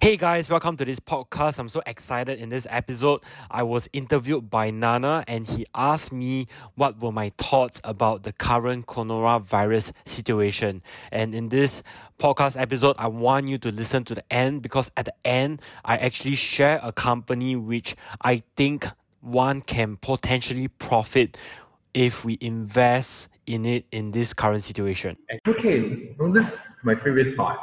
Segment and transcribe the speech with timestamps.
[0.00, 1.58] Hey guys, welcome to this podcast.
[1.58, 3.20] I'm so excited in this episode.
[3.50, 8.32] I was interviewed by Nana and he asked me what were my thoughts about the
[8.32, 10.82] current coronavirus situation.
[11.10, 11.82] And in this
[12.16, 15.96] podcast episode, I want you to listen to the end because at the end, I
[15.96, 18.86] actually share a company which I think
[19.20, 21.36] one can potentially profit
[21.92, 25.16] if we invest in it in this current situation.
[25.48, 27.58] Okay, well, this is my favorite part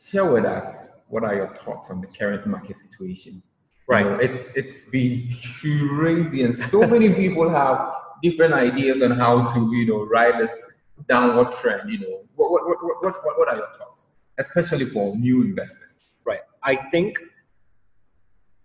[0.00, 3.42] share with us what are your thoughts on the current market situation.
[3.88, 4.04] Right.
[4.04, 5.30] You know, it's it's been
[5.60, 10.66] crazy, and so many people have different ideas on how to you know ride this
[11.08, 11.90] downward trend.
[11.90, 14.06] You know, what what what what what, what are your thoughts,
[14.36, 16.02] especially for new investors?
[16.26, 16.40] Right.
[16.62, 17.18] I think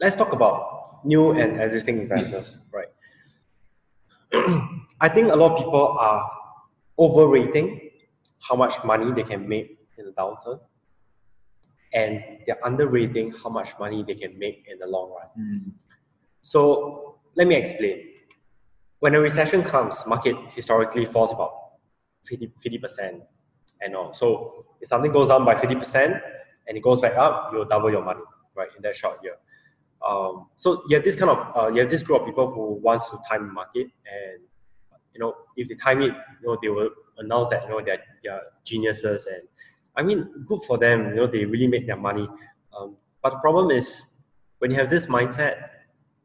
[0.01, 2.57] let's talk about new and existing investors.
[2.57, 2.57] Yes.
[2.73, 2.91] Right.
[4.99, 6.29] I think a lot of people are
[6.99, 7.91] overrating
[8.41, 10.59] how much money they can make in the downturn
[11.93, 15.27] and they're underrating how much money they can make in the long run.
[15.39, 15.71] Mm.
[16.41, 18.09] So let me explain.
[18.99, 21.53] When a recession comes, market historically falls about
[22.25, 23.21] 50, 50%
[23.81, 24.13] and all.
[24.13, 26.21] So if something goes down by 50%
[26.67, 28.21] and it goes back up, you'll double your money,
[28.55, 29.35] right, in that short year.
[30.07, 32.79] Um, so you have this kind of, uh, you have this group of people who
[32.81, 34.41] wants to time the market and,
[35.13, 38.01] you know, if they time it, you know, they will announce that, you know, they're,
[38.23, 39.43] they're geniuses and
[39.95, 41.09] I mean, good for them.
[41.09, 42.27] You know, they really make their money.
[42.77, 44.01] Um, but the problem is,
[44.59, 45.69] when you have this mindset,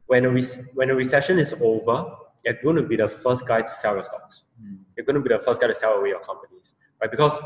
[0.07, 2.05] when a re- when a recession is over,
[2.43, 4.43] you're going to be the first guy to sell your stocks.
[4.61, 4.79] Mm.
[4.95, 7.11] You're going to be the first guy to sell away your companies, right?
[7.11, 7.39] Because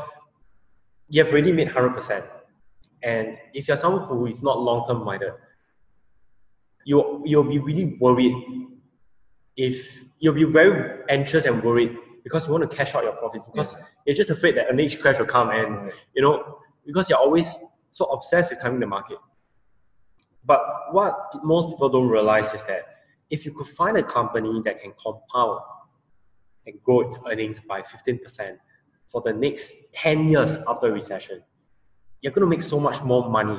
[1.08, 2.24] you have already made hundred percent.
[3.02, 5.32] And if you're someone who is not long term minded,
[6.84, 8.34] you you'll be really worried.
[9.56, 13.44] If you'll be very anxious and worried because you want to cash out your profits
[13.52, 13.84] because yeah.
[14.06, 17.48] you're just afraid that a next crash will come and you know because you're always
[17.92, 19.18] so obsessed with timing the market.
[20.44, 20.60] But
[20.92, 22.82] what most people don't realize is that
[23.30, 25.60] if you could find a company that can compound
[26.66, 28.56] and grow its earnings by 15%
[29.10, 31.42] for the next 10 years after a recession,
[32.20, 33.58] you're going to make so much more money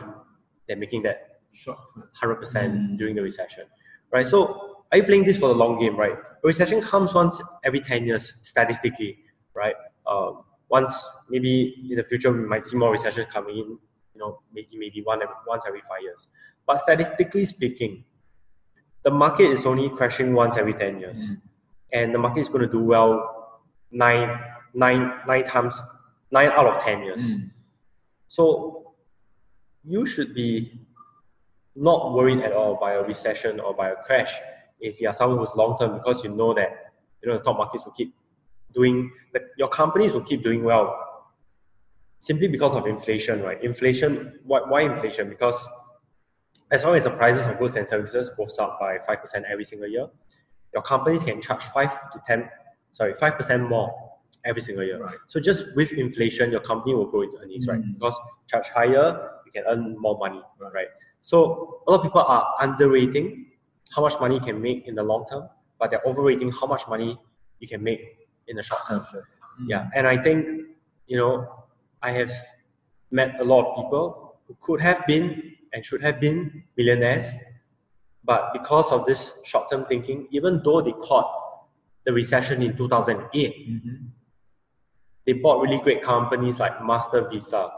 [0.67, 1.75] than making that 100%
[2.21, 2.97] mm.
[2.97, 3.65] during the recession,
[4.11, 4.27] right?
[4.27, 6.13] So are you playing this for the long game, right?
[6.13, 9.17] A recession comes once every 10 years, statistically,
[9.53, 9.75] right?
[10.07, 10.93] Um, once,
[11.29, 13.79] maybe in the future, we might see more recessions coming in, you
[14.19, 16.27] know, maybe, maybe one every, once every five years.
[16.65, 18.03] But statistically speaking,
[19.03, 21.19] the market is only crashing once every 10 years.
[21.19, 21.41] Mm.
[21.93, 24.39] And the market is going to do well nine,
[24.73, 25.79] nine, nine times,
[26.31, 27.21] nine out of 10 years.
[27.21, 27.51] Mm.
[28.27, 28.95] So
[29.83, 30.81] you should be
[31.75, 34.33] not worried at all by a recession or by a crash
[34.79, 37.57] if you are someone who's long term because you know that you know the top
[37.57, 38.13] markets will keep
[38.73, 40.87] doing that your companies will keep doing well
[42.19, 45.65] simply because of inflation right inflation why, why inflation because
[46.71, 49.87] as long as the prices of goods and services goes up by 5% every single
[49.87, 50.07] year
[50.73, 52.49] your companies can charge 5 to 10
[52.93, 53.93] sorry 5% more
[54.45, 55.17] every single year right.
[55.27, 57.81] so just with inflation your company will grow its earnings mm-hmm.
[57.81, 60.41] right because charge higher you can earn more money
[60.73, 60.87] right
[61.21, 63.47] so a lot of people are underrating
[63.93, 66.87] how much money you can make in the long term, but they're overrating how much
[66.87, 67.17] money
[67.59, 68.01] you can make
[68.47, 69.01] in the short term.
[69.01, 69.65] Mm-hmm.
[69.67, 70.45] Yeah, and I think
[71.07, 71.65] you know
[72.01, 72.31] I have
[73.11, 77.25] met a lot of people who could have been and should have been millionaires,
[78.23, 81.29] but because of this short-term thinking, even though they caught
[82.05, 84.05] the recession in 2008, mm-hmm.
[85.25, 87.69] they bought really great companies like Master Visa.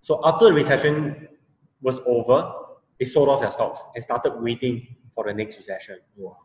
[0.00, 1.28] So after the recession
[1.80, 2.52] was over,
[3.02, 5.98] they sold off their stocks and started waiting for the next recession.
[6.16, 6.36] Wow.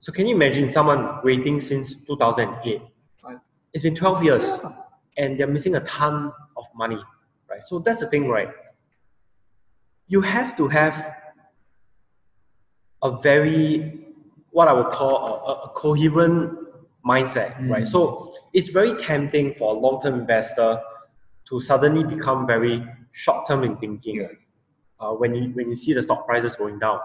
[0.00, 2.80] So can you imagine someone waiting since 2008?
[3.22, 3.36] Right.
[3.74, 4.72] It's been 12 years yeah.
[5.18, 6.98] and they're missing a ton of money,
[7.50, 7.62] right?
[7.62, 8.48] So that's the thing, right?
[10.08, 11.14] You have to have
[13.02, 14.06] a very,
[14.52, 15.16] what I would call
[15.46, 16.58] a, a coherent
[17.06, 17.72] mindset, mm.
[17.72, 17.86] right?
[17.86, 20.80] So it's very tempting for a long-term investor
[21.50, 24.22] to suddenly become very short-term in thinking.
[24.22, 24.28] Yeah.
[24.98, 26.98] Uh, when you when you see the stock prices going down,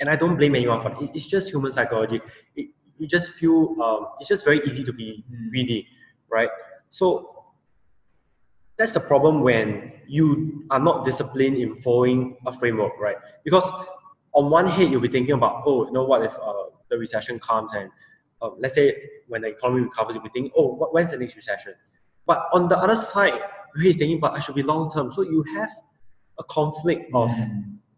[0.00, 1.10] and I don't blame anyone for it.
[1.14, 2.20] It's just human psychology.
[2.56, 5.86] It, you just feel um, it's just very easy to be greedy,
[6.28, 6.48] right?
[6.90, 7.44] So
[8.76, 13.16] that's the problem when you are not disciplined in following a framework, right?
[13.44, 13.70] Because
[14.32, 17.38] on one hand, you'll be thinking about, oh, you know what if uh, the recession
[17.40, 17.90] comes and
[18.42, 18.94] uh, let's say
[19.28, 21.74] when the economy recovers, you'll be thinking, oh, when's the next recession?
[22.26, 23.32] But on the other side,
[23.76, 25.10] you're thinking, but I should be long term.
[25.10, 25.70] So you have
[26.38, 27.30] a conflict of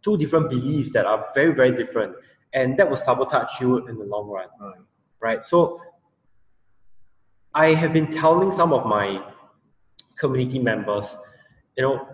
[0.03, 2.15] two different beliefs that are very, very different.
[2.53, 4.49] And that will sabotage you in the long run.
[4.61, 4.81] Right.
[5.21, 5.45] right?
[5.45, 5.81] So
[7.55, 9.23] I have been telling some of my
[10.19, 11.17] community members,
[11.77, 12.09] you know,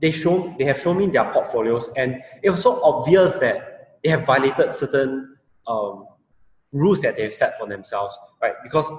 [0.00, 4.08] they show they have shown me their portfolios, and it was so obvious that they
[4.08, 5.36] have violated certain
[5.66, 6.06] um,
[6.72, 8.54] rules that they've set for themselves, right?
[8.62, 8.90] Because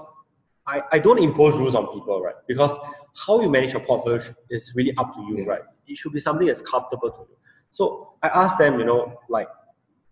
[0.68, 2.36] I, I don't impose rules on people, right?
[2.48, 2.78] Because
[3.16, 5.62] how you manage your portfolio is really up to you, right?
[5.88, 7.38] It should be something that's comfortable to you.
[7.72, 9.48] So I asked them, you know, like,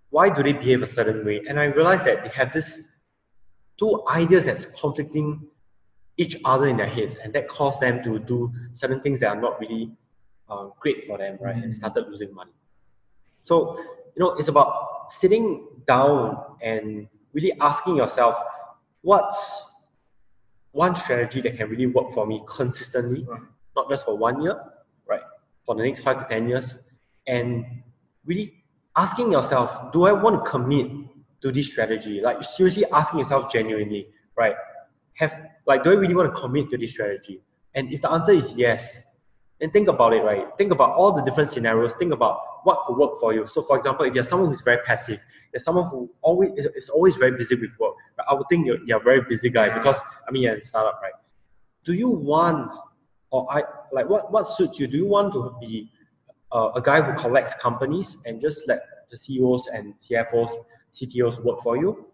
[0.09, 1.41] why do they behave a certain way?
[1.47, 2.81] And I realized that they have this
[3.77, 5.47] two ideas that's conflicting
[6.17, 9.39] each other in their heads, and that caused them to do certain things that are
[9.39, 9.91] not really
[10.49, 11.55] uh, great for them, right?
[11.55, 12.51] And they started losing money.
[13.41, 13.77] So,
[14.15, 18.35] you know, it's about sitting down and really asking yourself,
[19.01, 19.68] what's
[20.71, 23.41] one strategy that can really work for me consistently, right.
[23.75, 24.59] not just for one year,
[25.07, 25.21] right?
[25.65, 26.79] For the next five to 10 years.
[27.27, 27.65] And
[28.25, 28.63] really
[28.95, 30.91] asking yourself, do I want to commit
[31.41, 32.21] to this strategy?
[32.21, 34.07] Like seriously asking yourself genuinely,
[34.37, 34.55] right?
[35.13, 37.41] Have like do I really want to commit to this strategy?
[37.75, 38.99] And if the answer is yes,
[39.59, 40.45] then think about it, right?
[40.57, 41.93] Think about all the different scenarios.
[41.95, 43.45] Think about what could work for you.
[43.45, 45.19] So, for example, if you're someone who's very passive,
[45.53, 47.95] you're someone who always is, is always very busy with work.
[48.29, 50.99] I would think you're, you're a very busy guy because I mean you're in startup,
[51.01, 51.13] right?
[51.83, 52.71] Do you want
[53.31, 54.87] or I like what what suits you?
[54.87, 55.91] Do you want to be
[56.51, 60.51] uh, a guy who collects companies and just let the CEOs and CFOs,
[60.93, 62.05] CTOs work for you,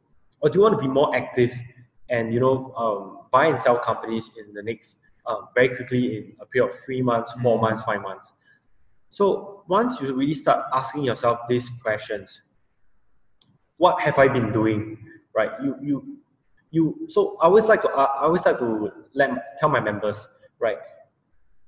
[0.41, 1.53] or do you want to be more active
[2.09, 4.97] and you know um, buy and sell companies in the next
[5.27, 7.61] um, very quickly in a period of three months, 4 mm-hmm.
[7.61, 8.33] months, five months?
[9.11, 12.41] So once you really start asking yourself these questions,
[13.77, 14.97] what have I been doing?
[15.33, 15.51] Right?
[15.63, 16.17] You you
[16.71, 17.07] you.
[17.09, 20.27] So I always like to I always like to let tell my members
[20.59, 20.77] right.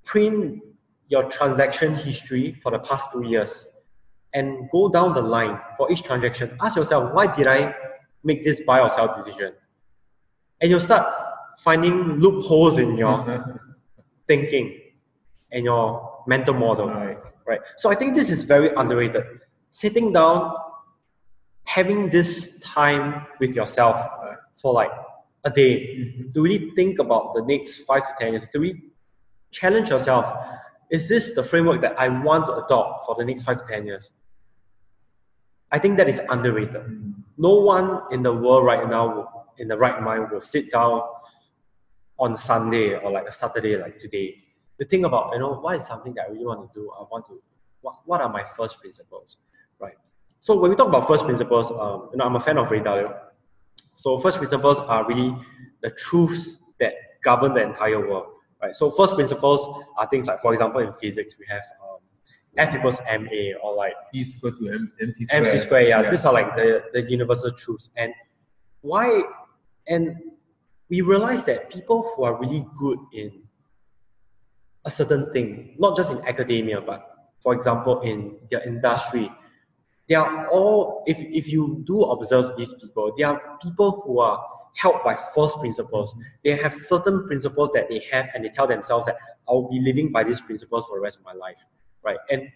[0.03, 0.61] Print
[1.09, 3.65] your transaction history for the past two years,
[4.33, 6.57] and go down the line for each transaction.
[6.61, 7.75] Ask yourself why did I
[8.23, 9.53] make this buy or sell decision,
[10.61, 11.26] and you'll start
[11.57, 13.61] finding loopholes in your
[14.27, 14.79] thinking
[15.51, 16.87] and your mental model.
[16.87, 17.17] Right
[17.47, 17.61] right?
[17.77, 19.23] So I think this is very underrated.
[19.71, 20.53] Sitting down,
[21.63, 24.91] having this time with yourself uh, for like
[25.43, 26.31] a day mm-hmm.
[26.33, 28.83] to really think about the next five to ten years, to really
[29.51, 30.37] challenge yourself.
[30.89, 33.85] Is this the framework that I want to adopt for the next five to ten
[33.85, 34.11] years?
[35.71, 36.75] I think that is underrated.
[36.75, 37.11] Mm-hmm.
[37.37, 41.01] No one in the world right now, in the right mind, will sit down
[42.19, 44.43] on a Sunday or like a Saturday like today
[44.79, 46.91] to think about, you know, what is something that I really want to do?
[46.97, 47.41] I want to,
[47.81, 49.37] what, what are my first principles,
[49.79, 49.95] right?
[50.39, 52.79] So when we talk about first principles, um, you know, I'm a fan of Ray
[52.79, 53.15] Dalio.
[53.95, 55.35] So first principles are really
[55.81, 56.93] the truths that
[57.23, 58.27] govern the entire world,
[58.61, 58.75] right?
[58.75, 61.97] So first principles are things like, for example, in physics, we have um,
[62.57, 65.45] F equals ma, or like E is equal to M, MC square.
[65.45, 66.01] MC square, yeah.
[66.03, 66.09] yeah.
[66.11, 67.89] These are like the, the universal truths.
[67.97, 68.13] And
[68.81, 69.23] why,
[69.87, 70.17] and
[70.89, 73.43] we realize that people who are really good in
[74.85, 79.31] a certain thing, not just in academia, but for example, in their industry.
[80.07, 84.41] They are all, if, if you do observe these people, they are people who are
[84.75, 86.15] helped by first principles.
[86.43, 89.17] They have certain principles that they have and they tell themselves that
[89.47, 91.57] I'll be living by these principles for the rest of my life,
[92.03, 92.19] right?
[92.29, 92.49] And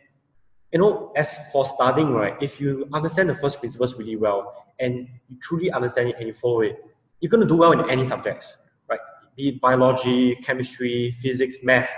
[0.72, 5.08] you know, as for studying, right, if you understand the first principles really well and
[5.28, 6.78] you truly understand it and you follow it,
[7.22, 8.58] you're going to do well in any subjects,
[8.90, 9.00] right?
[9.38, 11.90] Be it biology, chemistry, physics, math,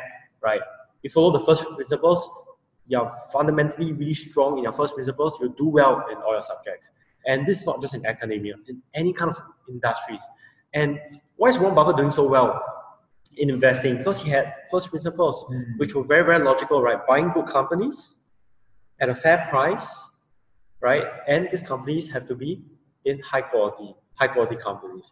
[0.42, 0.62] right?
[1.02, 2.30] You follow the first principles,
[2.88, 6.90] you're fundamentally really strong in your first principles, you'll do well in all your subjects.
[7.26, 10.22] And this is not just in academia, in any kind of industries.
[10.74, 11.00] And
[11.38, 12.62] why is Warren Buffett doing so well
[13.38, 13.98] in investing?
[13.98, 15.78] Because he had first principles, mm.
[15.78, 17.00] which were very, very logical, right?
[17.08, 18.14] Buying good companies
[19.00, 19.88] at a fair price,
[20.82, 21.06] right?
[21.28, 22.64] And these companies have to be
[23.06, 25.12] in high quality, high quality companies.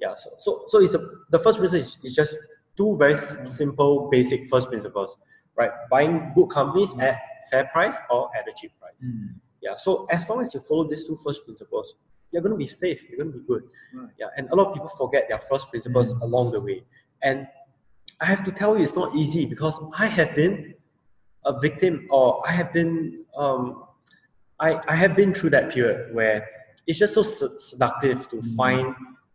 [0.00, 2.34] Yeah, so so, so it's a, the first principle is, is just
[2.76, 5.16] two very simple, basic first principles,
[5.56, 5.70] right?
[5.90, 7.18] Buying good companies at
[7.50, 8.94] fair price or at a cheap price.
[9.04, 9.34] Mm.
[9.60, 9.76] Yeah.
[9.76, 11.94] So as long as you follow these two first principles,
[12.30, 13.00] you're going to be safe.
[13.08, 13.62] You're going to be good.
[13.94, 14.08] Right.
[14.18, 14.26] Yeah.
[14.36, 16.22] And a lot of people forget their first principles mm.
[16.22, 16.82] along the way.
[17.22, 17.46] And
[18.20, 20.74] I have to tell you, it's not easy because I have been
[21.44, 23.84] a victim, or I have been, um,
[24.60, 26.46] I I have been through that period where
[26.86, 28.94] it's just so seductive to find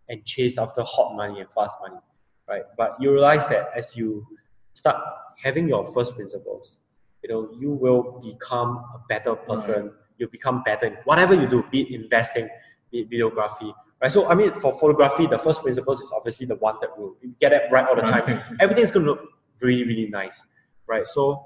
[0.09, 1.99] and chase after hot money and fast money
[2.47, 2.63] right?
[2.77, 4.25] But you realize that as you
[4.73, 4.97] start
[5.37, 6.77] having your first principles,
[7.23, 9.83] you know, you will become a better person.
[9.85, 9.91] Right.
[10.17, 12.49] You become better in whatever you do, be it investing,
[12.91, 14.11] be it videography, right?
[14.11, 17.15] So I mean, for photography, the first principles is obviously the wanted rule.
[17.21, 18.41] You get it right all the time.
[18.59, 19.21] Everything's going to look
[19.61, 20.41] really, really nice,
[20.87, 21.05] right?
[21.05, 21.45] So,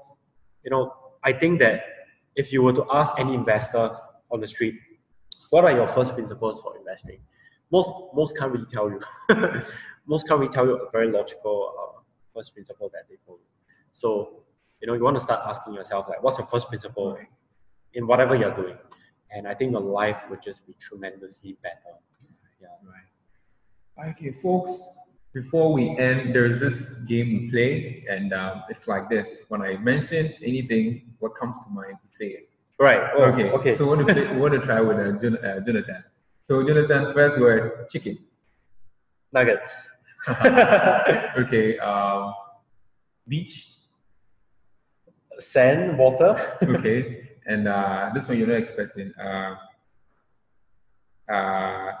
[0.64, 0.92] you know,
[1.22, 1.84] I think that
[2.34, 3.90] if you were to ask any investor
[4.30, 4.74] on the street,
[5.52, 7.18] what are your first principles for investing?
[7.70, 9.00] Most most can't really tell you.
[10.06, 12.00] most can't really tell you a very logical uh,
[12.34, 13.46] first principle that they follow.
[13.90, 14.44] So,
[14.80, 17.18] you know, you want to start asking yourself like, what's your first principle
[17.92, 18.78] in whatever you're doing?
[19.30, 21.96] And I think your life would just be tremendously better.
[22.58, 22.68] Yeah.
[22.82, 24.10] Right.
[24.12, 24.88] Okay, folks.
[25.34, 29.76] Before we end, there's this game we play, and um, it's like this: when I
[29.76, 32.51] mention anything, what comes to mind, you say it.
[32.82, 33.14] Right.
[33.14, 33.48] Oh, okay.
[33.50, 33.74] Okay.
[33.76, 36.02] So we want to play, we want to try with uh, uh, Jonathan.
[36.50, 38.18] So Jonathan, first word, chicken.
[39.32, 39.88] Nuggets.
[40.28, 41.78] okay.
[41.78, 42.34] Um,
[43.28, 43.70] beach.
[45.38, 46.34] Sand, water.
[46.60, 47.28] okay.
[47.46, 49.14] And uh, this one you're not expecting.
[49.14, 49.54] Uh,
[51.30, 51.92] uh,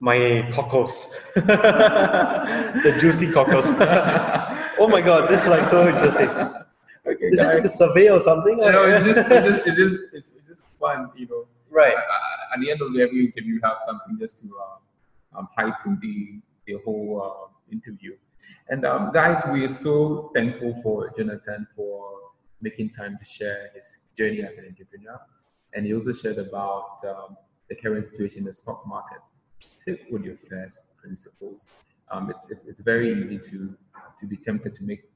[0.00, 1.06] My cockles.
[1.36, 3.66] the juicy cockles.
[3.70, 6.65] oh my god, this is like so interesting.
[7.06, 8.60] Okay, is this like a survey or something?
[8.60, 8.72] Or?
[8.72, 11.46] No, it's just, it's just, it's just, it's, it's just fun, you know.
[11.70, 11.94] Right.
[11.94, 15.98] Uh, at the end of every interview, you have something just to uh, um, heighten
[16.00, 18.16] the the whole uh, interview.
[18.68, 22.10] And um, guys, we are so thankful for Jonathan for
[22.60, 25.20] making time to share his journey as an entrepreneur.
[25.74, 27.36] And he also shared about um,
[27.68, 29.18] the current situation in the stock market.
[29.60, 31.68] Stick with your first principles.
[32.10, 33.76] Um, it's, it's, it's very easy to,
[34.20, 35.04] to be tempted to make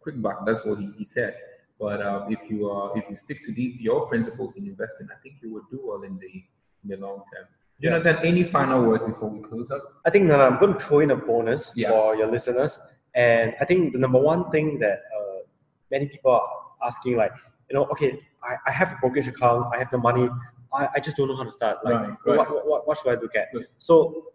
[0.00, 0.44] quick buck.
[0.46, 1.34] That's what he, he said.
[1.78, 5.18] But uh, if you are if you stick to the, your principles in investing, I
[5.22, 6.44] think you will do well in the
[6.82, 7.46] in the long term.
[7.82, 9.82] Jonathan, any final words before we close up?
[10.04, 11.88] I think that I'm going to throw in a bonus yeah.
[11.88, 12.78] for your listeners.
[13.14, 15.38] And I think the number one thing that uh,
[15.90, 16.42] many people are
[16.86, 17.32] asking, like,
[17.70, 20.28] you know, okay, I, I have a brokerage account, I have the money,
[20.72, 21.78] I, I just don't know how to start.
[21.82, 22.38] Like, right, right.
[22.38, 23.48] What, what, what should I look at?
[23.54, 23.64] Right.
[23.78, 24.26] So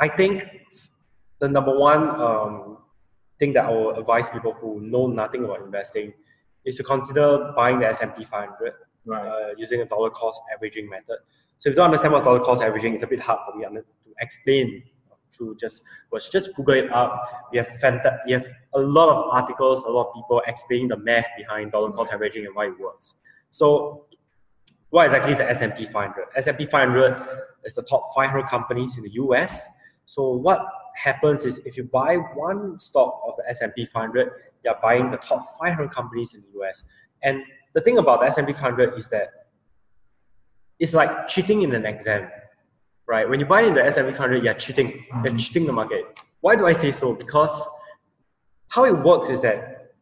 [0.00, 0.48] I think
[1.38, 2.78] the number one um,
[3.38, 6.12] thing that I will advise people who know nothing about investing
[6.64, 8.72] is to consider buying the S&P 500
[9.12, 11.18] uh, using a dollar cost averaging method.
[11.58, 13.64] So if you don't understand what dollar cost averaging, it's a bit hard for me
[13.64, 13.84] to
[14.20, 14.82] explain
[15.32, 17.48] through just was just Google it up.
[17.52, 20.96] We have fanta- we have a lot of articles, a lot of people explaining the
[20.96, 23.16] math behind dollar cost averaging and why it works.
[23.50, 24.06] So
[24.90, 26.26] what exactly is the S&P 500?
[26.36, 27.26] S&P 500
[27.64, 29.66] is the top 500 companies in the US.
[30.06, 30.64] So what
[30.96, 34.30] happens is if you buy one stock of the S&P 500,
[34.64, 36.82] you're buying the top 500 companies in the US.
[37.22, 37.42] And
[37.74, 39.28] the thing about the S&P 500 is that
[40.78, 42.28] it's like cheating in an exam,
[43.06, 43.28] right?
[43.28, 44.88] When you buy in the S&P 500, you're cheating.
[44.88, 45.24] Mm-hmm.
[45.24, 46.04] You're cheating the market.
[46.40, 47.14] Why do I say so?
[47.14, 47.66] Because
[48.68, 49.92] how it works is that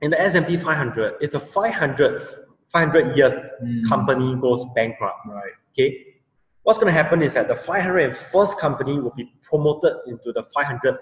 [0.00, 3.88] in the S&P 500, if the 500th 500 year mm.
[3.88, 5.52] company goes bankrupt, right?
[5.72, 6.15] Okay,
[6.66, 10.98] what's going to happen is that the 501st company will be promoted into the 500th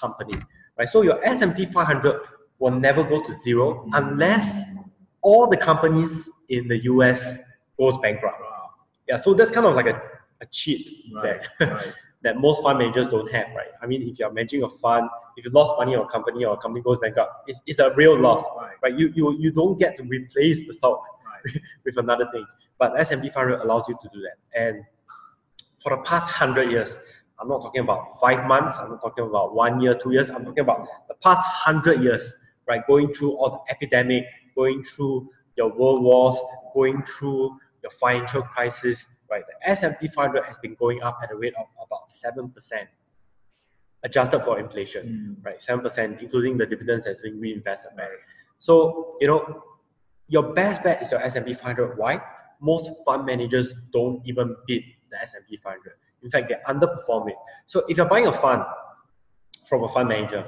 [0.00, 0.32] company,
[0.78, 0.88] right?
[0.88, 2.20] So your S&P 500
[2.60, 4.60] will never go to zero unless
[5.20, 7.36] all the companies in the US
[7.76, 8.40] goes bankrupt.
[9.08, 10.00] Yeah, so that's kind of like a,
[10.40, 11.92] a cheat right, that, right.
[12.22, 13.72] that most fund managers don't have, right?
[13.82, 16.54] I mean, if you're managing a fund, if you lost money on a company or
[16.54, 18.76] a company goes bankrupt, it's, it's a real loss, right?
[18.84, 18.96] right?
[18.96, 21.02] You, you, you don't get to replace the stock
[21.84, 22.46] with another thing.
[22.78, 24.36] But S&P 500 allows you to do that.
[24.56, 24.84] And
[25.88, 26.98] for the past 100 years,
[27.40, 30.44] I'm not talking about five months, I'm not talking about one year, two years, I'm
[30.44, 32.32] talking about the past 100 years,
[32.66, 32.86] right?
[32.86, 36.36] Going through all the epidemic, going through your world wars,
[36.74, 41.36] going through the financial crisis, right, the S&P 500 has been going up at a
[41.36, 42.52] rate of about 7%,
[44.02, 45.46] adjusted for inflation, mm.
[45.46, 48.08] right, 7%, including the dividends that's being reinvested back.
[48.58, 49.62] So, you know,
[50.26, 51.96] your best bet is your S&P 500.
[51.96, 52.20] Why?
[52.60, 55.92] Most fund managers don't even beat the S&P 500.
[56.22, 57.36] In fact, they underperform it.
[57.66, 58.62] So if you're buying a fund
[59.68, 60.44] from a fund manager,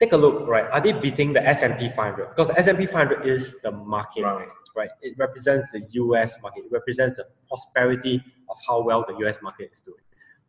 [0.00, 0.70] take a look, right?
[0.70, 2.30] Are they beating the S&P 500?
[2.30, 4.22] Because the S&P 500 is the market.
[4.22, 4.90] Right right?
[5.02, 6.64] It represents the US market.
[6.64, 9.98] It represents the prosperity of how well the US market is doing.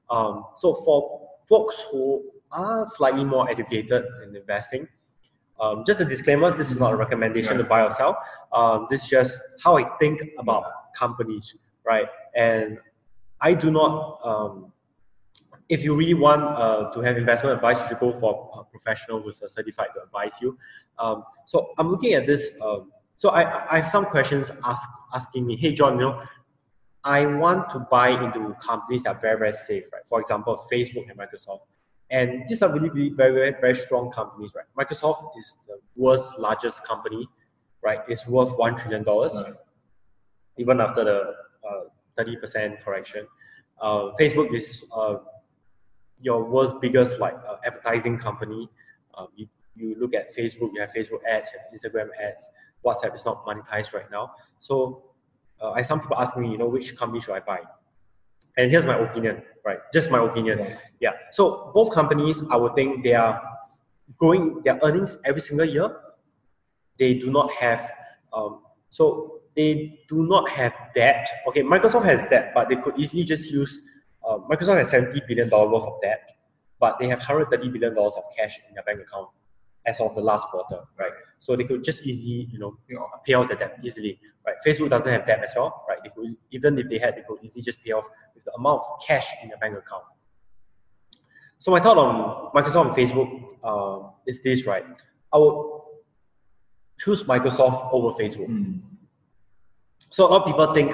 [0.10, 4.88] Um, so for folks who are slightly more educated in investing,
[5.60, 8.18] um, just a disclaimer, this is not a recommendation to buy or sell.
[8.52, 12.08] Um, this is just how I think about companies, right?
[12.36, 12.78] And
[13.42, 14.72] I do not, um,
[15.70, 19.22] if you really want uh, to have investment advice, you should go for a professional
[19.22, 20.58] who's certified to advise you.
[21.00, 25.46] Um, so I'm looking at this um, so I, I have some questions ask, asking
[25.46, 26.22] me, hey John, you know,
[27.04, 30.02] I want to buy into companies that are very, very safe, right?
[30.08, 31.62] For example, Facebook and Microsoft.
[32.10, 34.66] And these are really, really very, very, very strong companies, right?
[34.78, 37.28] Microsoft is the world's largest company,
[37.84, 38.00] right?
[38.08, 39.54] It's worth $1 trillion, right.
[40.58, 41.34] even after the
[42.18, 43.28] 30% correction.
[43.82, 45.16] Uh, Facebook is uh,
[46.22, 48.70] your world's biggest like uh, advertising company.
[49.18, 52.46] Um, you, you look at Facebook, you have Facebook ads, you have Instagram ads.
[52.86, 54.32] WhatsApp is not monetized right now.
[54.60, 55.04] So
[55.62, 57.60] uh, I some people ask me, you know, which company should I buy?
[58.58, 59.80] And here's my opinion, right?
[59.94, 60.78] Just my opinion.
[61.02, 61.12] Yeah.
[61.32, 63.42] So both companies, I would think they are
[64.18, 65.94] growing their earnings every single year.
[66.98, 67.92] They do not have
[68.32, 71.28] um, so they do not have debt.
[71.48, 73.80] Okay, Microsoft has debt, but they could easily just use.
[74.28, 76.22] Uh, Microsoft has seventy billion dollars worth of debt,
[76.80, 79.30] but they have hundred thirty billion dollars of cash in their bank account
[79.86, 81.12] as of the last quarter, right?
[81.40, 82.76] So they could just easily, you know,
[83.26, 84.56] pay off the debt easily, right?
[84.66, 86.00] Facebook doesn't have debt as well, right?
[86.04, 88.82] They could, even if they had, they could easily just pay off with the amount
[88.82, 90.04] of cash in their bank account.
[91.60, 94.86] So my thought on Microsoft and Facebook uh, is this, right?
[95.32, 95.82] I would
[97.00, 98.48] choose Microsoft over Facebook.
[98.48, 98.82] Mm.
[100.16, 100.92] So a lot of people think,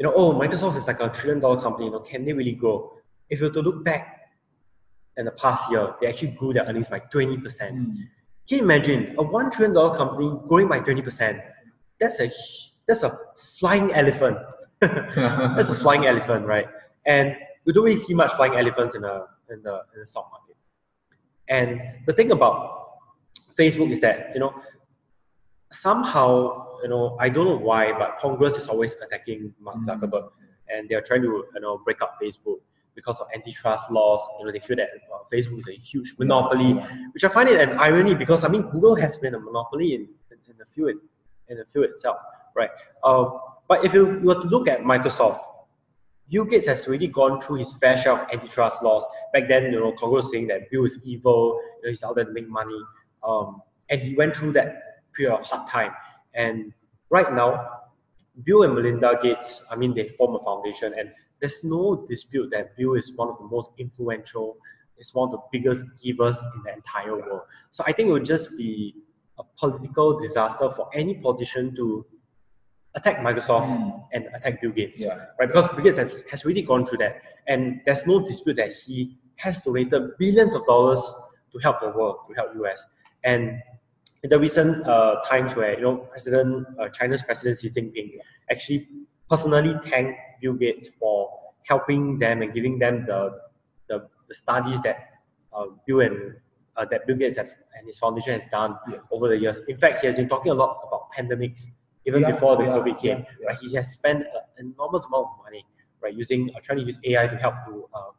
[0.00, 2.56] you know, oh, Microsoft is like a trillion dollar company, you know, can they really
[2.56, 2.92] grow?
[3.30, 4.32] If you were to look back
[5.16, 7.40] in the past year, they actually grew their earnings by 20%.
[7.40, 7.94] Mm.
[8.48, 11.40] Can you imagine a one trillion dollar company growing by 20%?
[12.00, 12.32] That's a
[12.88, 13.16] that's a
[13.60, 14.38] flying elephant.
[14.80, 16.66] that's a flying elephant, right?
[17.06, 20.28] And we don't really see much flying elephants in the in the in the stock
[20.32, 20.56] market.
[21.48, 22.98] And the thing about
[23.56, 24.52] Facebook is that you know
[25.70, 29.86] somehow you know I don't know why, but Congress is always attacking Mark Mm.
[29.88, 30.28] Zuckerberg,
[30.68, 32.58] and they are trying to you know break up Facebook
[32.94, 34.22] because of antitrust laws.
[34.38, 36.74] You know they feel that uh, Facebook is a huge monopoly,
[37.14, 40.02] which I find it an irony because I mean Google has been a monopoly in,
[40.30, 40.96] in, in the field
[41.48, 42.18] in the field itself,
[42.54, 42.70] right?
[43.02, 43.24] Uh,
[43.68, 45.40] but if you were to look at Microsoft,
[46.30, 49.04] Bill Gates has already gone through his fair share of antitrust laws.
[49.32, 52.24] Back then, you know, Congress saying that Bill is evil, you know, he's out there
[52.24, 52.80] to make money,
[53.22, 55.92] um, and he went through that period of hard time.
[56.34, 56.72] And
[57.10, 57.70] right now,
[58.42, 61.10] Bill and Melinda Gates, I mean, they form a foundation, and
[61.40, 64.56] there's no dispute that Bill is one of the most influential,
[64.98, 67.42] is one of the biggest givers in the entire world.
[67.70, 68.94] So I think it would just be
[69.38, 72.06] a political disaster for any politician to
[72.94, 74.04] attack Microsoft Mm.
[74.12, 75.26] and attack Bill Gates, Yeah.
[75.38, 75.48] right?
[75.48, 79.18] Because Bill Gates has, has really gone through that, and there's no dispute that he
[79.36, 81.02] has donated billions of dollars
[81.52, 82.84] to help the world, to help US.
[83.24, 83.60] And
[84.24, 88.10] in the recent uh, times where you know President uh, China's President Xi Jinping
[88.50, 88.88] actually
[89.30, 91.30] personally thanked Bill Gates for
[91.64, 93.38] helping them and giving them the
[93.88, 94.96] the, the studies that
[95.52, 96.34] uh, Bill and
[96.76, 99.08] uh, that Bill Gates have and his foundation has done Yes.
[99.12, 99.60] over the years.
[99.68, 101.62] In fact, he has been talking a lot about pandemics
[102.06, 103.18] even Yeah, before the yeah, COVID came.
[103.40, 103.46] yeah.
[103.48, 103.58] Right?
[103.60, 104.20] He has spent
[104.58, 105.66] an enormous amount of money,
[106.00, 108.10] right, using uh, trying to use AI to help to uh,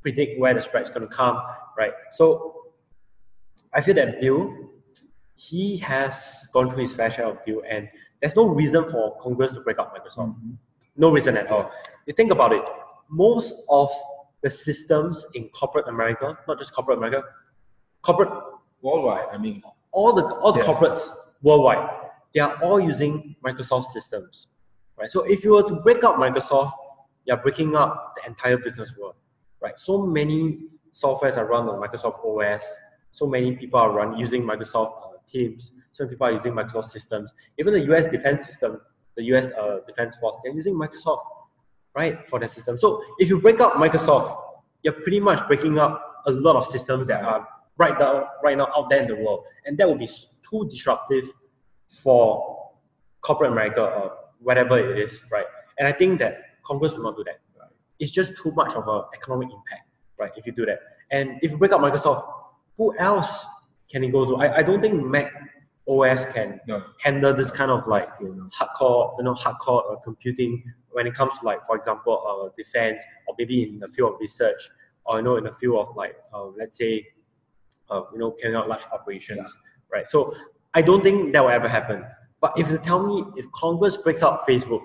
[0.00, 1.36] predict where the spread is going to come,
[1.76, 1.92] right?
[2.12, 2.62] So
[3.72, 4.40] I feel that Bill,
[5.34, 7.88] he has gone through his fair share of deal, and
[8.20, 10.34] there's no reason for Congress to break up Microsoft.
[10.40, 10.56] Mhm.
[10.96, 11.70] No reason at all.
[12.06, 12.64] You think about it,
[13.08, 13.90] most of
[14.42, 17.24] the systems in corporate America, not just corporate America,
[18.02, 18.30] corporate
[18.82, 20.66] Worldwide, I mean, all the all the Yeah.
[20.66, 21.08] corporates
[21.42, 21.88] worldwide,
[22.34, 24.46] they are all using Microsoft systems,
[24.98, 25.10] right?
[25.10, 26.72] So if you were to break up Microsoft,
[27.24, 29.14] you're breaking up the entire business world,
[29.60, 29.78] right?
[29.78, 32.62] So many softwares are run on Microsoft OS.
[33.10, 34.92] So many people are run using Microsoft
[35.30, 35.72] Teams.
[35.92, 37.32] So people are using Microsoft systems.
[37.58, 38.06] Even the U.S.
[38.06, 38.80] defense system,
[39.16, 39.46] the U.S.
[39.46, 41.20] Uh, defense force, they're using Microsoft,
[41.94, 42.78] right, for their system.
[42.78, 44.36] So if you break up Microsoft,
[44.82, 47.46] you're pretty much breaking up a lot of systems that are
[47.78, 51.32] right now, right now out there in the world, and that would be too disruptive
[51.88, 52.70] for
[53.20, 55.46] corporate America or whatever it is, right?
[55.78, 57.40] And I think that Congress will not do that.
[57.58, 57.70] Right.
[57.98, 60.30] It's just too much of an economic impact, right?
[60.36, 62.24] If you do that, and if you break up Microsoft,
[62.76, 63.44] who else
[63.90, 64.36] can it go to?
[64.36, 65.32] I, I don't think Mac
[65.88, 66.82] OS can no.
[67.00, 68.06] handle this kind of like
[68.58, 73.02] hardcore, you know, hardcore uh, computing when it comes to like, for example, uh, defense
[73.26, 74.70] or maybe in the field of research
[75.04, 77.06] or you know, in the field of like, uh, let's say,
[77.90, 79.54] uh, you know, carrying out large operations,
[79.92, 80.08] right?
[80.08, 80.34] So
[80.72, 82.04] I don't think that will ever happen.
[82.40, 84.82] But if you tell me if Congress breaks up Facebook,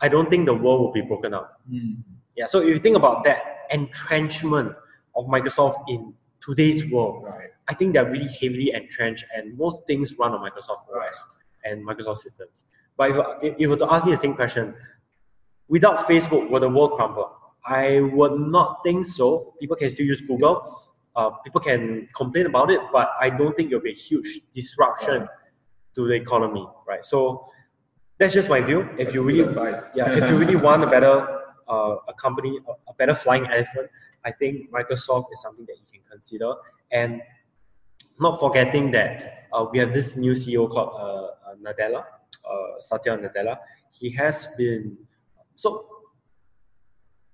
[0.00, 1.60] I don't think the world will be broken up.
[1.70, 1.98] Mm.
[2.36, 2.46] Yeah.
[2.46, 4.74] So if you think about that entrenchment
[5.14, 6.12] of Microsoft in
[6.44, 7.50] today's world, Right.
[7.68, 11.24] I think they're really heavily entrenched, and most things run on Microsoft OS
[11.64, 12.64] and Microsoft systems.
[12.96, 14.74] But if, if you were to ask me the same question,
[15.68, 17.32] without Facebook, would the world crumble?
[17.66, 19.54] I would not think so.
[19.58, 20.82] People can still use Google.
[21.16, 25.28] Uh, people can complain about it, but I don't think it'll be a huge disruption
[25.94, 27.04] to the economy, right?
[27.04, 27.46] So
[28.18, 28.80] that's just my view.
[28.98, 29.84] If That's you really, advice.
[29.94, 33.88] yeah, if you really want a better, uh, a company, a, a better flying elephant,
[34.24, 36.54] I think Microsoft is something that you can consider.
[36.90, 37.22] And
[38.18, 43.16] not forgetting that uh, we have this new CEO called uh, uh, Nadella, uh, Satya
[43.16, 43.58] Nadella.
[43.90, 44.96] He has been
[45.54, 45.86] so.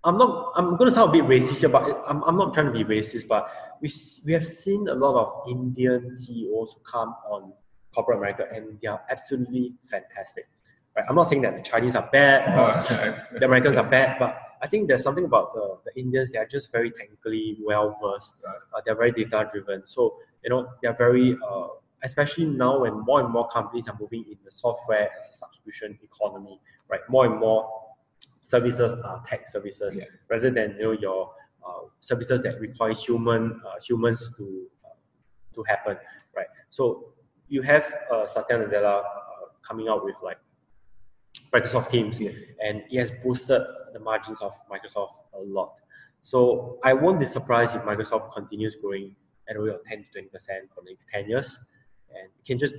[0.04, 0.52] I'm not.
[0.56, 2.84] I'm going to sound a bit racist here, but I'm, I'm not trying to be
[2.84, 3.28] racist.
[3.28, 3.90] But we
[4.24, 7.52] we have seen a lot of Indian CEOs come on
[7.94, 10.48] corporate America, and they are absolutely fantastic.
[10.96, 11.04] Right?
[11.08, 14.66] I'm not saying that the Chinese are bad or the Americans are bad, but I
[14.66, 18.34] think there's something about the, the Indians, they are just very technically well versed.
[18.44, 18.54] Right.
[18.74, 19.82] Uh, they're very data driven.
[19.86, 21.68] So you know, they're very, uh,
[22.02, 25.98] especially now when more and more companies are moving in the software as a subscription
[26.02, 27.00] economy, right?
[27.08, 27.68] More and more
[28.40, 30.04] services are tech services Yeah.
[30.28, 31.32] rather than you know your
[31.66, 34.96] uh, services that require human uh, humans to uh,
[35.54, 35.96] to happen,
[36.36, 36.46] right?
[36.70, 37.12] So
[37.48, 39.04] you have uh, Satya Nadella uh,
[39.62, 40.38] coming out with like
[41.52, 42.34] Microsoft Teams, Yes.
[42.64, 45.80] and it has boosted the margins of Microsoft a lot.
[46.22, 49.16] So I won't be surprised if Microsoft continues growing
[49.50, 51.58] at a rate of 10 to 20 percent for the next 10 years.
[52.10, 52.74] And you can just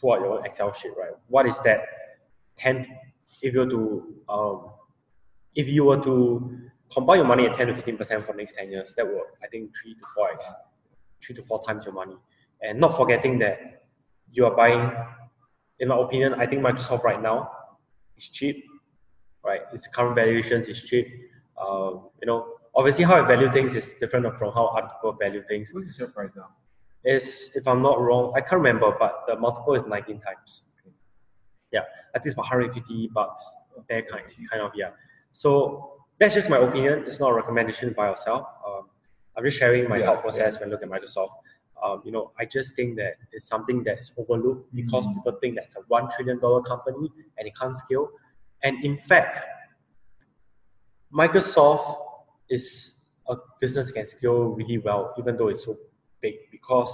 [0.00, 1.12] pull out your own Excel sheet, right?
[1.28, 1.80] What is that
[2.56, 2.86] 10?
[3.42, 4.70] If you were to um,
[5.54, 6.58] if you were to
[6.92, 9.22] combine your money at 10 to 15 percent for the next 10 years, that will
[9.42, 10.46] I think three to four x,
[11.24, 12.16] three to four times your money.
[12.62, 13.82] And not forgetting that
[14.30, 14.92] you are buying,
[15.80, 17.50] in my opinion, I think Microsoft right now
[18.16, 18.64] is cheap,
[19.44, 19.62] right?
[19.72, 21.08] Its current valuations is cheap.
[21.60, 25.42] Um, you know, obviously how I value things is different from how other people value
[25.48, 25.70] things.
[25.72, 26.48] What's the share price now?
[27.04, 30.62] Is if I'm not wrong, I can't remember, but the multiple is 19 times.
[31.72, 31.80] Yeah,
[32.14, 33.42] I think it's about 150 bucks.
[33.88, 34.90] That kind, kind of yeah.
[35.32, 37.04] So that's just my opinion.
[37.06, 38.46] It's not a recommendation by yourself.
[38.66, 38.88] Um,
[39.36, 41.30] I'm just sharing my Yeah, thought process when looking at Microsoft.
[41.82, 45.14] Um, you know, I just think that it's something that is overlooked because Mm.
[45.14, 48.10] people think that's a one trillion dollar company and it can't scale.
[48.62, 49.44] And in fact,
[51.12, 51.96] Microsoft
[52.52, 52.94] is
[53.28, 55.76] a business that can scale really well, even though it's so
[56.20, 56.92] big, because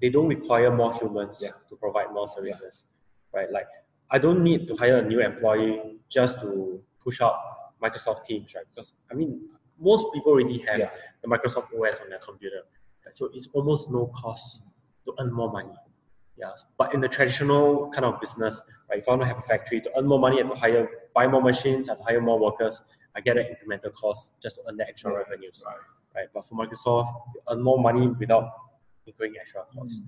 [0.00, 1.52] they don't require more humans Yeah.
[1.68, 2.84] to provide more services,
[3.32, 3.50] right?
[3.50, 3.68] Like,
[4.10, 7.36] I don't need to hire a new employee just to push out
[7.80, 8.66] Microsoft Teams, right?
[8.70, 9.30] Because I mean,
[9.78, 10.90] most people already have Yeah.
[11.22, 12.62] the Microsoft OS on their computer,
[13.04, 13.14] right?
[13.16, 14.60] so it's almost no cost
[15.04, 15.76] to earn more money.
[16.36, 19.42] Yeah, but in the traditional kind of business, right, if I want to have a
[19.42, 22.04] factory to earn more money, I have to hire, buy more machines, I have to
[22.04, 22.80] hire more workers.
[23.16, 25.24] I get an incremental cost just to earn the extra Right.
[25.28, 25.76] revenues, Right.
[26.14, 26.28] right?
[26.34, 28.48] But for Microsoft, you earn more money without
[29.06, 30.00] incurring extra costs.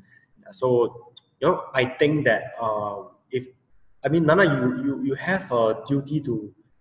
[0.42, 3.46] Yeah, so you know, I think that um, if
[4.04, 6.34] I mean, Nana, you, you you have a duty to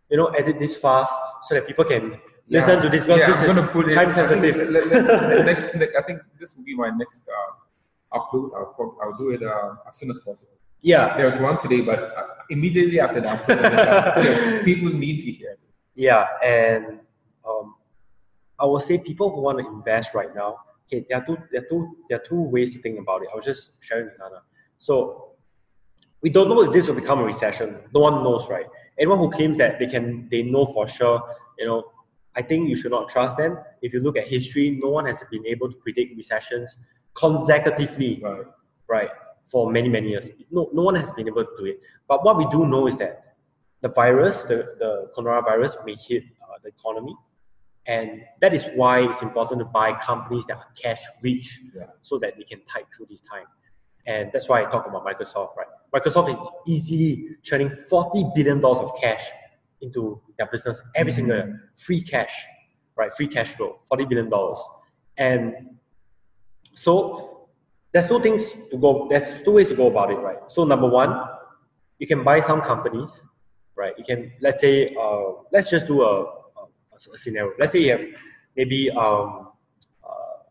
[0.10, 3.58] you know edit this fast so that people can listen to this because yeah, this
[3.58, 3.96] I'm is put it.
[3.96, 8.18] time I think let- let- next, next, I think this will be my next uh,
[8.20, 8.52] upload.
[8.56, 10.52] I'll, I'll do it uh, as soon as possible.
[10.82, 15.52] yeah, There's one today, but uh, immediately after that, because people need to hear.
[15.52, 15.60] it.
[15.96, 17.00] Yeah, and
[17.48, 17.76] um,
[18.60, 21.62] I will say people who want to invest right now, okay, there are two there
[21.62, 23.30] are two there are two ways to think about it.
[23.32, 24.42] I was just sharing with Nana.
[24.78, 25.34] So
[26.22, 27.78] we don't know if this will become a recession.
[27.94, 28.66] No one knows, right?
[28.98, 31.22] Anyone who claims that they can they know for sure,
[31.60, 31.84] you know,
[32.36, 33.58] I think you should not trust them.
[33.82, 36.76] If you look at history, no one has been able to predict recessions
[37.14, 38.46] consecutively Right.
[38.88, 39.10] right,
[39.50, 40.30] for many, many years.
[40.50, 41.80] No, no one has been able to do it.
[42.08, 43.33] But what we do know is that
[43.84, 47.16] the virus, the, the coronavirus, may hit uh, the economy.
[47.86, 51.84] And that is why it's important to buy companies that are cash rich Yeah.
[52.02, 53.46] so that they can tide through this time.
[54.08, 55.68] And that's why I talk about Microsoft, right?
[55.94, 59.26] Microsoft is easily churning $40 billion of cash
[59.82, 61.72] into their business every single year.
[61.76, 62.34] Free cash,
[62.96, 63.14] right?
[63.14, 64.32] Free cash flow, $40 billion.
[65.18, 65.54] And
[66.76, 67.48] so
[67.92, 69.08] there's two things to go.
[69.10, 70.40] There's two ways to go about it, right?
[70.48, 71.22] So number one,
[72.00, 73.22] you can buy some companies,
[73.76, 73.94] right?
[73.98, 77.54] You can let's say, uh, let's just do a, a, a scenario.
[77.60, 78.06] Let's say you have
[78.56, 79.50] maybe um,
[80.04, 80.44] uh,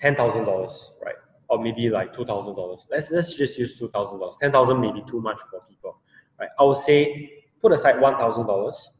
[0.00, 1.16] ten thousand dollars, right?
[1.48, 2.86] Or maybe like two thousand dollars.
[2.90, 4.36] Let's let's just use two thousand dollars.
[4.40, 5.98] Ten thousand may be too much for people,
[6.38, 6.50] right?
[6.58, 8.90] I would say put aside one thousand dollars,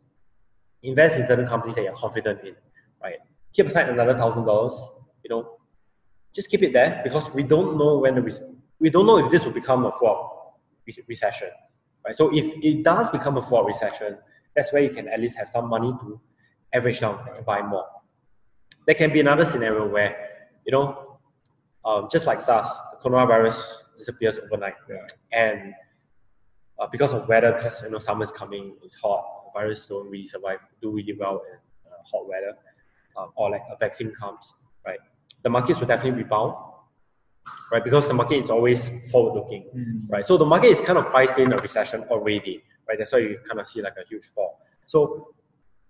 [0.82, 2.54] invest in certain companies that you're confident in,
[3.02, 3.16] right?
[3.52, 4.80] Keep aside another thousand dollars,
[5.24, 5.58] you know,
[6.34, 9.44] just keep it there because we don't know when the we don't know if this
[9.44, 10.56] will become a full
[11.06, 11.48] recession,
[12.08, 12.16] right?
[12.16, 14.16] So if it does become a full recession,
[14.56, 16.20] that's where you can at least have some money to
[16.72, 17.84] average down and to buy more.
[18.86, 20.16] There can be another scenario where
[20.64, 21.18] you know,
[21.84, 23.62] um, just like SARS, the coronavirus
[23.96, 25.06] disappears overnight, Yeah.
[25.32, 25.74] and
[26.78, 30.26] uh, because of weather, because you know summer's coming, it's hot, the virus don't really
[30.26, 31.58] survive, do really well in
[31.90, 32.54] uh, hot weather,
[33.16, 34.52] um, or like a vaccine comes,
[34.86, 34.98] right?
[35.42, 36.54] The markets will definitely rebound,
[37.70, 37.84] right?
[37.84, 40.10] Because the market is always forward-looking, Mm.
[40.10, 40.24] right?
[40.26, 42.96] So the market is kind of priced in a recession already, right?
[42.98, 44.60] That's why you kind of see like a huge fall.
[44.86, 45.34] So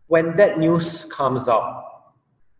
[0.08, 1.84] when that news comes out,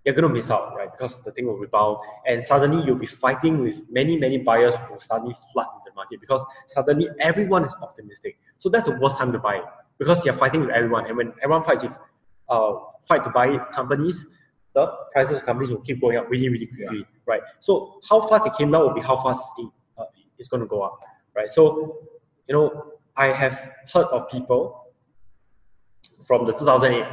[0.05, 0.91] you're going to miss out, right?
[0.91, 4.93] Because the thing will rebound, and suddenly you'll be fighting with many, many buyers who
[4.95, 8.39] will suddenly flood the market because suddenly everyone is optimistic.
[8.59, 9.61] So that's the worst time to buy
[9.99, 11.93] because you're fighting with everyone, and when everyone fights with,
[12.49, 14.25] uh, fight to buy companies,
[14.75, 17.43] the prices of companies will keep going up really, really quickly, right?
[17.61, 20.05] So how fast it came down will be how fast it, uh,
[20.39, 20.99] it's going to go up,
[21.37, 21.51] right?
[21.51, 21.99] So
[22.49, 24.87] you know, I have heard of people
[26.27, 27.05] from the 2008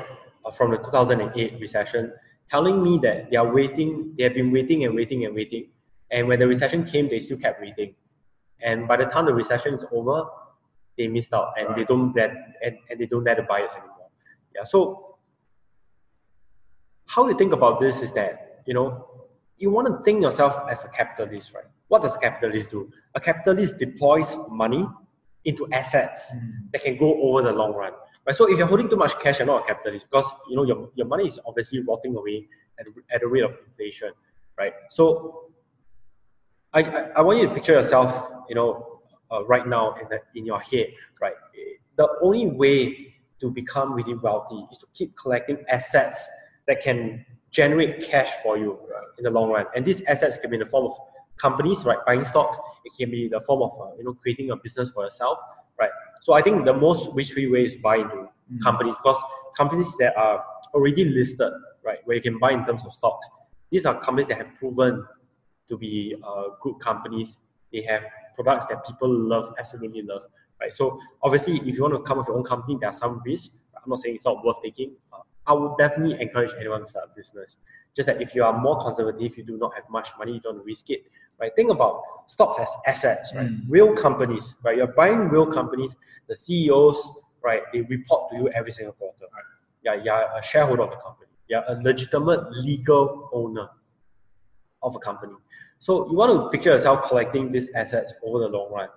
[0.46, 2.14] uh, from the 2008 recession
[2.50, 5.68] telling me that they are waiting they have been waiting and waiting and waiting
[6.12, 7.96] And when the recession came, they still kept waiting,
[8.62, 10.26] And by the time the recession is over,
[10.98, 11.78] they missed out and right.
[11.78, 12.32] they don't let
[12.64, 14.10] and, and they don't let to buy it anymore.
[14.56, 14.64] Yeah.
[14.64, 15.18] So
[17.06, 19.25] how you think about this is that, you know,
[19.58, 21.66] you want to think yourself as a capitalist, right?
[21.88, 22.92] What does a capitalist do?
[23.16, 24.86] A capitalist deploys money
[25.46, 26.72] into assets mm.
[26.74, 27.94] that can go over the long run.
[28.26, 28.36] Right?
[28.36, 30.90] So if you're holding too much cash, you're not a capitalist because you know your,
[30.96, 32.48] your money is obviously rotting away
[32.80, 34.12] at, at the rate of inflation.
[34.58, 34.74] Right.
[34.90, 35.52] So
[36.74, 39.00] I, I, I want you to picture yourself, you know,
[39.32, 40.88] uh, right now in the, in your head,
[41.22, 41.34] right?
[41.98, 46.28] The only way to become really wealthy is to keep collecting assets
[46.68, 49.66] that can generate cash for you right, in the long run.
[49.76, 50.98] And these assets can be in the form of
[51.38, 51.98] companies, right?
[52.06, 52.58] Buying stocks.
[52.84, 55.40] It can be the form of uh, you know creating a business for yourself,
[55.80, 55.90] right?
[56.22, 58.62] So I think the most risk-free way is buy into mm.
[58.62, 59.22] companies because
[59.56, 63.28] companies that are already listed, right, where you can buy in terms of stocks.
[63.72, 65.06] These are companies that have proven
[65.70, 67.38] to be uh, good companies.
[67.72, 68.04] They have
[68.36, 70.24] products that people love, absolutely love,
[70.60, 70.74] right?
[70.74, 73.22] So obviously, if you want to come up with your own company, there are some
[73.26, 73.50] risks.
[73.76, 74.92] I'm not saying it's not worth taking.
[75.14, 77.58] Uh, I would definitely encourage anyone to start a business.
[77.96, 80.64] Just that if you are more conservative, you do not have much money, you don't
[80.66, 81.06] risk it,
[81.40, 81.52] right?
[81.56, 83.48] Think about stocks as assets, right?
[83.48, 83.66] Mm.
[83.70, 84.76] Real companies, right?
[84.76, 85.96] You're buying real companies.
[86.28, 87.08] The CEOs,
[87.44, 87.62] right?
[87.72, 89.22] They report to you every single quarter.
[89.22, 89.44] Right?
[89.84, 91.30] Yeah, you're a shareholder of the company.
[91.48, 93.70] You're a legitimate legal owner
[94.82, 95.34] of a company.
[95.80, 98.90] So you want to picture yourself collecting these assets over the long run,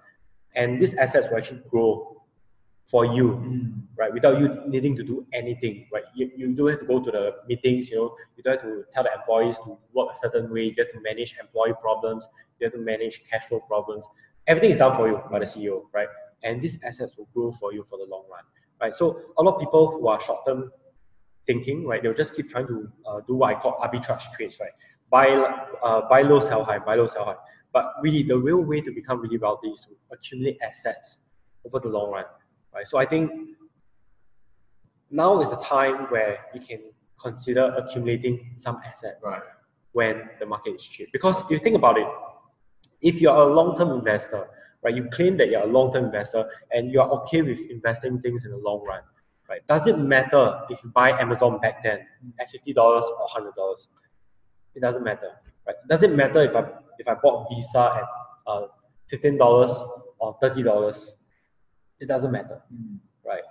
[0.57, 2.18] and these assets will actually grow
[2.89, 3.83] for you, mm.
[3.97, 4.13] right?
[4.13, 6.05] Without you needing to do anything, right?
[6.15, 8.85] You, you don't have to go to the meetings, you know, you don't have to
[8.93, 12.27] tell the employees to work a certain way, you have to manage employee problems,
[12.59, 14.07] you have to manage cash flow problems.
[14.47, 16.09] Everything is done for you by the CEO, right?
[16.43, 18.45] And these assets will grow for you for the long run,
[18.81, 18.95] right?
[18.95, 20.73] So a lot of people who are short-term
[21.47, 24.71] thinking, right, they'll just keep trying to uh, do what I call arbitrage trades, right?
[25.11, 25.29] Buy,
[25.83, 27.37] uh, buy low, sell high, buy low, sell high.
[27.71, 31.19] But really, the real way to become really wealthy is to accumulate assets
[31.67, 32.25] over the long run
[32.79, 32.87] right?
[32.87, 33.31] So I think
[35.11, 36.81] now is the time where you can
[37.21, 39.43] consider accumulating some assets right.
[39.93, 41.09] when the market is cheap.
[41.13, 42.07] Because if you think about it,
[43.01, 44.49] if you're a long-term investor,
[44.83, 48.53] right, you claim that you're a long-term investor and you're okay with investing things in
[48.53, 49.03] the long run,
[49.49, 49.67] right?
[49.67, 52.07] Does it matter if you buy Amazon back then
[52.39, 53.89] at fifty dollars or hundred dollars?
[54.77, 55.31] It doesn't matter,
[55.67, 55.77] right?
[55.89, 56.65] Does it matter if I
[56.99, 58.05] if I bought Visa at
[58.47, 58.67] uh,
[59.09, 59.73] fifteen dollars
[60.19, 61.18] or thirty dollars?
[62.01, 62.99] It doesn't matter, mm.
[63.25, 63.43] right?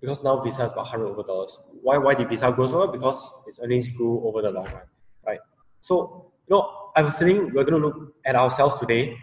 [0.00, 1.58] Because now Visa is about hundred over dollars.
[1.82, 2.92] Why why did Visa grow so well?
[2.92, 4.82] Because its earnings grew over the long run,
[5.26, 5.40] right?
[5.80, 9.16] So you know, I have a feeling we're going to look at ourselves today,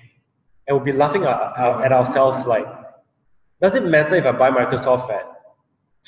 [0.67, 2.65] and we'll be laughing at, at ourselves like,
[3.61, 5.23] does it matter if I buy Microsoft at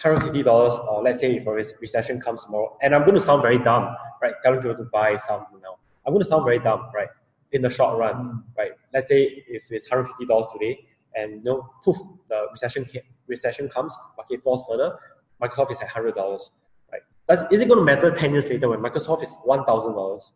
[0.02, 0.46] $150
[0.88, 3.96] or let's say if a recession comes tomorrow and I'm going to sound very dumb,
[4.22, 4.34] right?
[4.44, 5.78] Telling people to buy something now.
[6.06, 7.08] I'm going to sound very dumb, right?
[7.54, 8.44] In the short run, mm.
[8.58, 8.72] right?
[8.94, 11.98] Let's say if it's $150 today and you know, poof,
[12.30, 12.86] the recession
[13.28, 14.98] recession comes, market falls further,
[15.42, 16.52] Microsoft is at hundred dollars,
[16.92, 17.02] right?
[17.28, 20.32] Does, is it going to matter ten years later when Microsoft is one thousand dollars,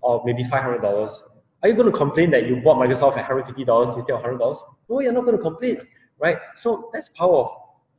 [0.00, 1.22] or maybe five hundred dollars?
[1.62, 4.22] Are you going to complain that you bought Microsoft at hundred fifty dollars instead of
[4.22, 4.58] hundred dollars?
[4.88, 5.80] No, you're not going to complain,
[6.18, 6.38] right?
[6.56, 7.50] So that's power of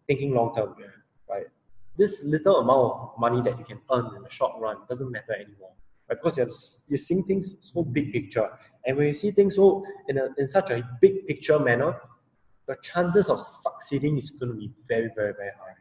[0.07, 0.75] thinking long term,
[1.29, 1.45] right?
[1.97, 5.33] This little amount of money that you can earn in the short run doesn't matter
[5.33, 5.71] anymore
[6.11, 6.49] Because you're,
[6.89, 8.49] you're seeing things so big picture.
[8.85, 11.95] And when you see things so in, a, in such a big picture manner,
[12.67, 15.75] the chances of succeeding is going to be very, very, very high.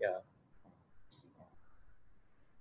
[0.00, 0.18] Yeah.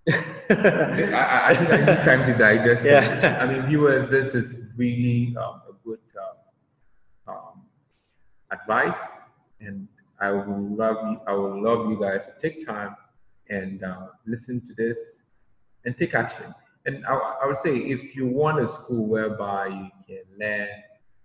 [0.50, 3.38] I, I, think I need time to digest yeah.
[3.42, 7.66] I mean, viewers, this is really um, a good uh, um,
[8.52, 9.00] advice,
[9.60, 9.88] and
[10.20, 11.22] I would love you.
[11.28, 12.96] I would love you guys to take time
[13.50, 15.22] and uh, listen to this
[15.86, 16.54] and take action
[16.86, 17.14] and I,
[17.44, 20.68] I would say if you want a school whereby you can learn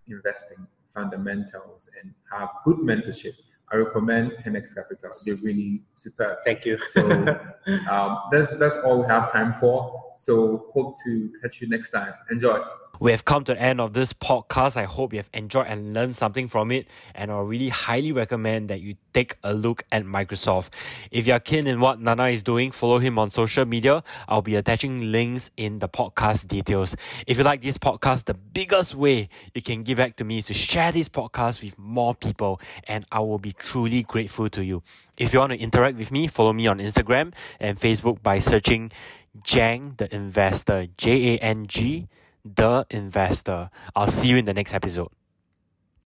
[0.06, 3.34] investing fundamentals and have good mentorship,
[3.72, 5.10] I recommend 10x Capital.
[5.24, 6.38] They're really superb.
[6.44, 6.78] Thank you.
[6.90, 7.10] so
[7.90, 10.12] um, that's that's all we have time for.
[10.16, 12.14] So hope to catch you next time.
[12.30, 12.60] Enjoy.
[13.04, 14.78] We have come to the end of this podcast.
[14.78, 16.86] I hope you have enjoyed and learned something from it.
[17.14, 20.70] And I really highly recommend that you take a look at Microsoft.
[21.10, 24.02] If you're keen in what Nana is doing, follow him on social media.
[24.26, 26.96] I'll be attaching links in the podcast details.
[27.26, 30.46] If you like this podcast, the biggest way you can give back to me is
[30.46, 32.58] to share this podcast with more people.
[32.88, 34.82] And I will be truly grateful to you.
[35.18, 38.92] If you want to interact with me, follow me on Instagram and Facebook by searching
[39.42, 42.08] Jang the Investor, J A N G
[42.44, 43.70] the investor.
[43.96, 45.08] I'll see you in the next episode.